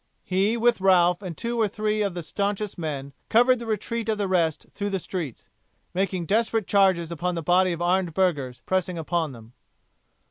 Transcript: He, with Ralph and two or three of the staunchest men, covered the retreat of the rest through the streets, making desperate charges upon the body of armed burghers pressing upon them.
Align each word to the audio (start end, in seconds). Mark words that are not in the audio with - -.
He, 0.23 0.57
with 0.57 0.81
Ralph 0.81 1.21
and 1.21 1.37
two 1.37 1.61
or 1.61 1.67
three 1.67 2.01
of 2.01 2.15
the 2.15 2.23
staunchest 2.23 2.75
men, 2.75 3.13
covered 3.29 3.59
the 3.59 3.67
retreat 3.67 4.09
of 4.09 4.17
the 4.17 4.27
rest 4.27 4.65
through 4.71 4.89
the 4.89 4.97
streets, 4.97 5.47
making 5.93 6.25
desperate 6.25 6.65
charges 6.65 7.11
upon 7.11 7.35
the 7.35 7.43
body 7.43 7.71
of 7.71 7.83
armed 7.83 8.15
burghers 8.15 8.63
pressing 8.65 8.97
upon 8.97 9.31
them. 9.31 9.53